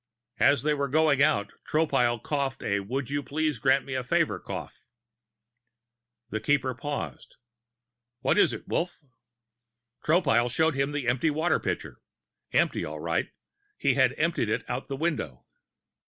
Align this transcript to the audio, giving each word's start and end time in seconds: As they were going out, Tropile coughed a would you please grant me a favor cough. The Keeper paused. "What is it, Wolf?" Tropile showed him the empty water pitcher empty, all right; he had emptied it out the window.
As 0.39 0.63
they 0.63 0.73
were 0.73 0.87
going 0.87 1.21
out, 1.21 1.53
Tropile 1.63 2.17
coughed 2.23 2.63
a 2.63 2.79
would 2.79 3.11
you 3.11 3.21
please 3.21 3.59
grant 3.59 3.85
me 3.85 3.93
a 3.93 4.03
favor 4.03 4.39
cough. 4.39 4.87
The 6.31 6.39
Keeper 6.39 6.73
paused. 6.73 7.35
"What 8.21 8.35
is 8.39 8.51
it, 8.51 8.67
Wolf?" 8.67 9.03
Tropile 10.03 10.49
showed 10.49 10.73
him 10.73 10.91
the 10.91 11.07
empty 11.07 11.29
water 11.29 11.59
pitcher 11.59 12.01
empty, 12.51 12.83
all 12.83 12.99
right; 12.99 13.29
he 13.77 13.93
had 13.93 14.15
emptied 14.17 14.49
it 14.49 14.67
out 14.67 14.87
the 14.87 14.97
window. 14.97 15.45